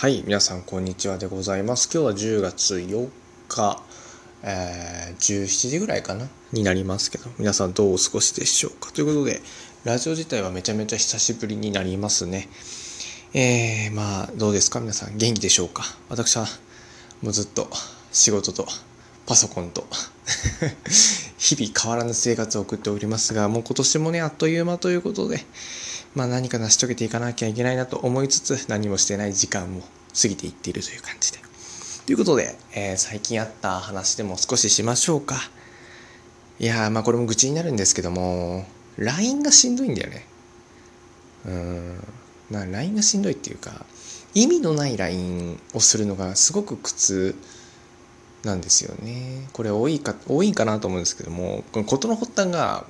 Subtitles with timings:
[0.00, 1.90] はい、皆さんこんにちはでございます。
[1.92, 3.10] 今日は10月4
[3.48, 3.82] 日、
[4.42, 6.26] えー、17時ぐらいかな？
[6.54, 8.92] になりますけど、皆さんどうお過ごしでしょうか？
[8.92, 9.42] ということで、
[9.84, 12.48] ラジオ自体はめちゃめちゃ久しぶりになりますね。
[13.34, 14.80] えー、まあ、どうですか？
[14.80, 15.82] 皆さん元気でしょうか？
[16.08, 16.46] 私は
[17.20, 17.68] もうずっと
[18.10, 18.66] 仕事と
[19.26, 19.86] パソコンと
[21.36, 25.44] 日々変わらぬ生活を送っておりますが、もう今年もね、あっという間ということで、
[26.14, 29.82] まあ何か成し遂げていかなきゃいけないなと思いつつ、何もしてない時間も
[30.20, 31.38] 過ぎていっているという感じで。
[32.06, 35.36] ということで、えー、最近あった話でも少ししましょうか。
[36.58, 38.66] いやー、まあこれも愚痴になるんですけども、
[38.98, 40.26] LINE がしんどいんだよね。
[41.46, 42.04] うん。
[42.50, 43.86] まあ LINE がしんどいっていうか、
[44.34, 47.34] 意味のない LINE をするのがすごく苦痛
[48.44, 49.48] なんですよね。
[49.52, 52.86] これ多いか、多いかなと思うんですけども、この事の発端が、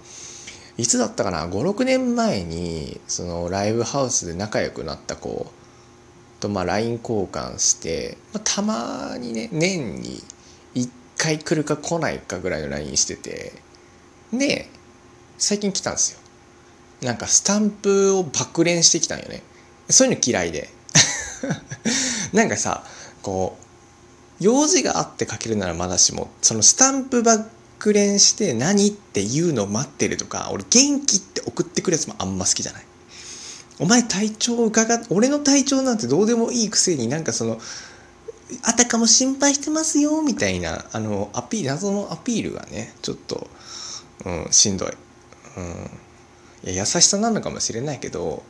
[0.81, 5.53] いつだったかな？56年前にそのライブハウスで仲良くなった子
[6.41, 10.23] とまあ LINE 交換して、まあ、たまにね年に
[10.75, 13.53] 1回来るか来ないかぐらいの LINE してて
[14.33, 14.71] で
[15.37, 16.21] 最近来たんですよ。
[17.03, 19.43] なんかスタンプを爆連してきたんよね。
[19.91, 20.71] そういうの嫌いで。
[22.33, 22.85] なんかさ
[23.21, 23.65] こう
[24.43, 27.49] 用事があって書けるならまだしもそのスタンプばっ
[27.81, 32.85] く連して何っていうのを待ってるとか俺元気って送ってくるやつもあんま好きじゃない。
[33.81, 37.59] お前体調を伺っ俺の体調なんてどうでもいいくせになんかその
[38.63, 43.49] あたかも心配してますよみたいなあのアピール謎のアピールがねちょっと、
[44.27, 44.91] うん、しんどい,、
[45.57, 45.61] う
[46.69, 48.43] ん、いや優しさなのかもしれないけど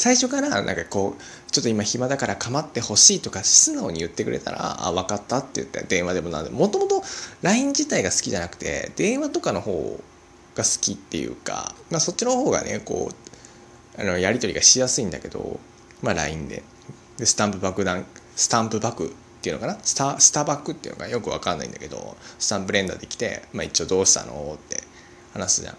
[0.00, 6.68] 最初からなんかこうちょっと今暇だから構ってほしいとか素直に言ってくれたらあ分かったって言って電話でもなんでも。
[6.68, 7.02] ともと
[7.42, 10.00] LINE 自体が好きじゃなくて電話とかの方
[10.54, 13.10] が好きっていうか、まあ、そっちの方がねこ
[13.98, 15.60] うあのやり取りがしやすいんだけど、
[16.00, 16.62] まあ、LINE で。
[17.18, 18.06] でスタンプ爆弾
[18.36, 19.10] スタンプ爆っ
[19.42, 19.78] ていうのかな？
[19.82, 24.54] スタスタバックっていうのがよく分かんないんだけどスタンプ連打できて、まあ、一応どうしたの？
[24.54, 24.82] って
[25.34, 25.74] 話すじゃん。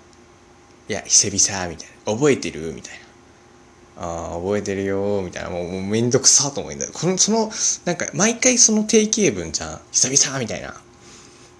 [0.90, 2.14] いや久々みたいな。
[2.14, 2.72] 覚えてる？
[2.76, 3.11] みたいな。
[4.04, 7.52] ああ覚えてるよみたいなもうもうめんどくさと思うんだよこのその
[7.86, 9.80] なんか毎回その定型文じゃん。
[9.92, 10.74] 久々みたいな、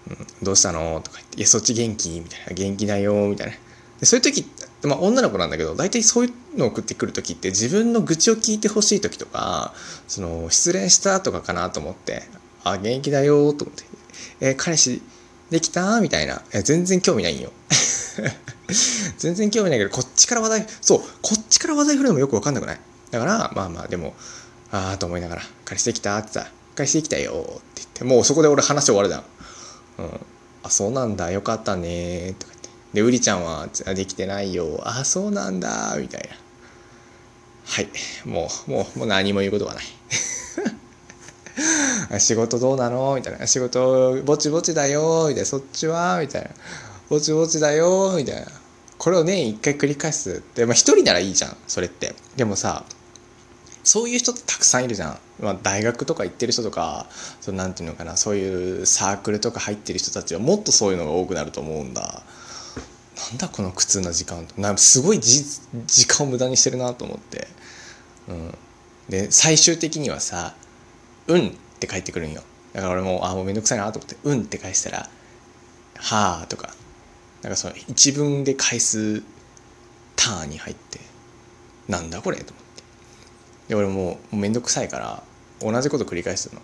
[0.10, 2.10] うん、どうしたのとか言っていやそっち元気？
[2.20, 3.54] みたいな元気だよみたいな。
[4.00, 4.50] でそういう時
[4.84, 9.76] まあ女の子なんだけど大体そういうのを送ってくる時って自分の愚痴を聞いてほしい時とか
[10.08, 12.24] その失恋したとかかなと思って
[12.64, 13.84] あ元気だよと思って
[14.40, 15.04] え彼氏
[15.52, 16.02] できた？
[16.02, 17.52] みたいな全然興味ないんよ
[19.18, 22.80] 全然興味ないけど、こっちから話題、そう、こっちから話題振るのもよくわかんなくない？
[23.12, 24.14] だから、まあまあ、でも、
[24.72, 29.24] ああと思いながら、彼氏できたってさ、彼氏できたよって言って、もうそこで俺話終わるじゃん。
[30.00, 30.20] うん。
[30.64, 32.70] あ、そうなんだ、よかったねとか言って。
[32.94, 34.82] で、うりちゃんは、できてないよ。
[34.86, 36.28] あ、そうなんだ、みたいな。
[37.66, 37.90] はい。
[38.26, 39.84] もう、もう、もう何も言うことはない。
[42.20, 43.16] 仕事どうなの？
[43.16, 43.48] みたいな。
[43.48, 45.46] 仕事、ぼちぼちだよみたいな。
[45.46, 46.20] そっちは？
[46.20, 46.50] みたいな。
[47.12, 48.48] ぼちぼちだよみたいな。
[48.98, 52.16] これを年一回繰り返すって、まあ一人ならいいじゃん、それって。
[52.38, 52.86] でもさ、
[53.84, 55.20] そういう人ってたくさんいるじゃん。
[55.42, 57.08] まあ大学とか行ってる人とか、
[57.42, 62.24] そのなんていうのかな、そういうサークルとか入ってる人たちはもっとそういうのが多くなると思うんだ。
[63.32, 67.50] なんだこの苦痛な時間なんすごい時間を無駄にしてるなと思って。
[68.30, 68.58] うん。
[69.10, 70.56] で、最終的にはさ、
[71.28, 71.52] うんっ
[71.82, 72.42] て返ってくるんよ。
[72.72, 75.10] だから俺も、あ、もうめんどくさいなと思って、うんって返したら、
[75.98, 76.74] はあとか、
[77.42, 79.24] なんかその一文で返す
[80.16, 81.00] ターンに入って
[81.88, 82.84] なんだこれと思って。
[83.70, 85.24] で俺もうめんどくさいから
[85.60, 86.62] 同じこと繰り返すの。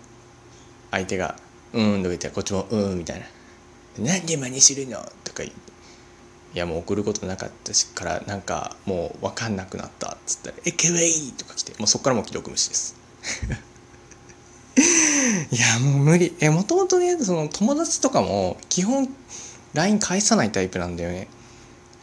[0.90, 1.36] 相手が
[1.74, 3.26] 「うん」とか言ってこっちも「うん」みたいな
[4.04, 5.56] 「なんで真似するの?」とか言って
[6.54, 11.72] 「いやもう送ることなかったしからなんかもう分かんなくなった」っつったら「えかわいい」とか来て。
[11.78, 12.94] もうそっからもう既読無視です。
[15.50, 16.36] いやもう無理。
[16.40, 19.08] えもともとねその友達とかも基本
[19.74, 21.28] LINE 返さないタイプなんだよね。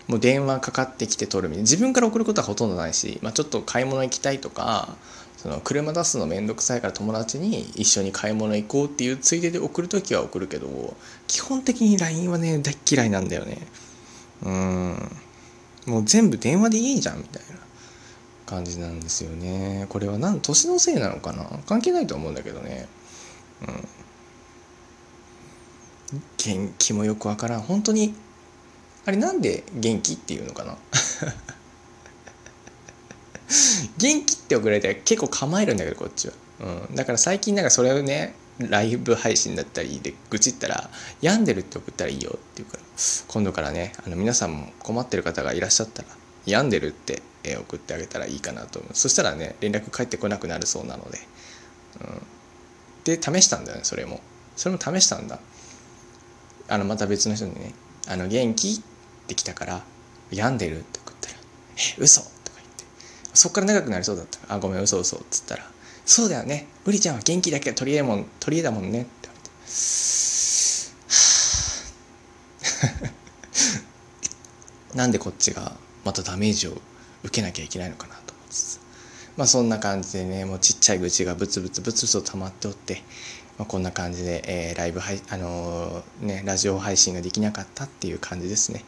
[0.08, 1.62] もう電話かかってきて取るみたいな。
[1.64, 4.96] 自分から送ることはほとんどないし、まあ、ちょっと買い物行きたいとか、
[5.38, 10.96] その車出すのめんどくさいから友達に一緒に買い物行こうっていうついでで送るときは送るけど、
[11.28, 13.58] 基本的に LINE はね、大嫌いなんだよね。
[14.44, 15.12] うん。
[15.88, 17.58] もう全部電話でいいじゃんみたいな
[18.46, 19.88] 感じなんですよね。
[19.90, 21.46] これは何、年のせいなのかな？
[21.68, 22.88] 関係ないと思うんだけどね。
[23.68, 23.88] うん。
[26.38, 27.62] 元気もよくわからん。
[27.62, 28.16] 本当に
[29.06, 30.78] あれなんで元気っていうのかな？
[33.98, 36.34] 元気って送られて結構構えるんだけどこっちは、
[36.90, 40.90] うん、だから最近なんかそれをねライブ配信だったりで愚痴ったら
[41.22, 42.84] 「病んでるって送ったらいいよ」って言うから。
[43.28, 46.08] 今度からねあの皆さんも困ってる方がいらっしゃったら
[46.46, 48.92] 病んでるって送ってあげたらいいかなと思う。
[48.96, 51.20] そしたらね連絡返ってこなくなるそうなので、
[52.00, 54.22] うん、で試したんだよねそれも。
[54.56, 55.40] それも試したんだ。
[56.68, 57.74] あのまた別の人にね
[58.08, 58.82] 「あの元気?」っ
[59.28, 59.84] て来たから
[60.32, 61.36] 「病んでる?」って送ったら
[61.78, 62.86] 「え嘘?」とか言って
[63.34, 65.70] そっから長くなりそうだったら「あごめん嘘嘘」っつったら
[66.06, 69.38] 「そうだよねブリちゃんは元気だけど取り柄もん取り柄だもんね」って言わ
[72.98, 73.16] れて
[74.98, 76.82] なんでこっちがまたダメージを
[77.24, 78.80] 受けなきゃいけないのかなと思いつつ
[79.36, 83.04] まあそんな感じでねもうちっちゃい愚痴がブツブツブツブツと溜まっておって、
[83.58, 88.84] まあ、こんな感じで、えー、ライブ配あのー、ねラジオ配信ができなかったっていう感じですね。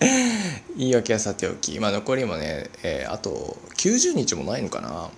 [0.76, 5.10] 言い訳はさておき、まあ、残りもね、えー、あと90日もないのかな。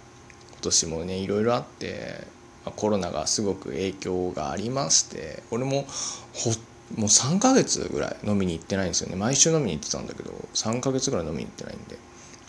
[0.53, 2.27] 今年もねいろいろあって、
[2.67, 5.87] まあ、コロナがすごく影響がありまして俺も
[6.35, 6.51] ほ
[6.97, 9.17] もう3ヶ月ぐらい飲みに行ってないんですよね。
[9.17, 11.97] 毎週飲みに行ってたんだけど3ヶ月ぐらい飲みに行ってないんで。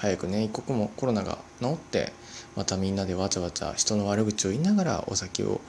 [0.01, 2.11] 早くね一刻もコロナが治って
[2.55, 5.61] またみんなでわちゃわちゃ人の悪口を言いながらお酒を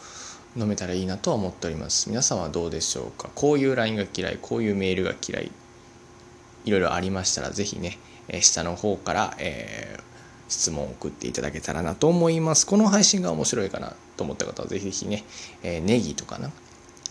[0.56, 2.08] 飲めたらいいなとは思っております。
[2.08, 3.28] 皆さんはどうでしょうか？
[3.34, 5.50] こういう LINE が嫌いこういうメールが嫌い
[6.64, 7.98] いろいろありましたら是非ね
[8.40, 10.02] 下の方から、えー、
[10.48, 12.66] 質問を送っていただけたらなと思います。
[12.66, 15.24] この配信が面白いかなと思った方は是非是非ね、
[15.62, 16.50] えー、ネギとかな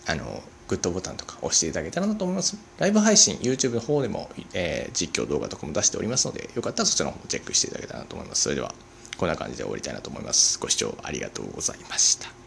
[0.08, 0.42] あの
[0.72, 2.56] グッドボタンとか押していただけたらなと思います。
[2.78, 8.44] ライブ配信、YouTube の方でも、えー、実況動画とかも出しておりますので、よかったらそちらの方もチェックしていただけたらなと思います。
[8.44, 8.74] それでは、
[9.18, 10.58] こんな感じで終わりたいなと思います。
[10.60, 12.41] ご視聴ありがとうございました。